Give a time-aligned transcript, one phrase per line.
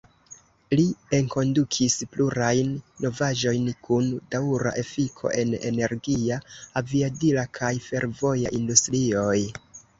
[0.77, 0.83] Li
[1.17, 2.71] enkondukis plurajn
[3.05, 6.41] novaĵojn kun daŭra efiko en energia,
[6.85, 9.41] aviadila kaj fervoja industrioj.